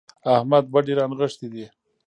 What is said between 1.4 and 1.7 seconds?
دي.